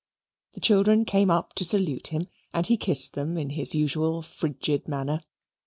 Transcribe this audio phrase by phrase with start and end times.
[0.53, 4.87] The children came up to salute him, and he kissed them in his usual frigid
[4.87, 5.21] manner.